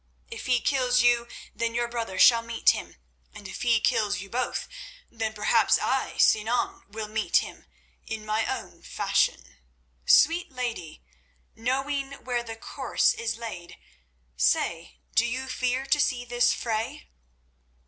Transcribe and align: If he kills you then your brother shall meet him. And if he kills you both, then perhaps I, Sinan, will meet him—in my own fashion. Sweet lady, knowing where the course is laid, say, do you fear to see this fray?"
If 0.29 0.47
he 0.47 0.59
kills 0.59 1.03
you 1.03 1.27
then 1.53 1.75
your 1.75 1.87
brother 1.87 2.17
shall 2.17 2.41
meet 2.41 2.71
him. 2.71 2.95
And 3.35 3.47
if 3.47 3.61
he 3.61 3.79
kills 3.79 4.17
you 4.19 4.31
both, 4.31 4.67
then 5.11 5.31
perhaps 5.31 5.77
I, 5.77 6.17
Sinan, 6.17 6.85
will 6.87 7.07
meet 7.07 7.37
him—in 7.37 8.25
my 8.25 8.47
own 8.47 8.81
fashion. 8.81 9.57
Sweet 10.07 10.51
lady, 10.51 11.03
knowing 11.55 12.13
where 12.13 12.41
the 12.41 12.55
course 12.55 13.13
is 13.13 13.37
laid, 13.37 13.77
say, 14.35 14.97
do 15.13 15.23
you 15.23 15.47
fear 15.47 15.85
to 15.85 15.99
see 15.99 16.25
this 16.25 16.51
fray?" 16.51 17.07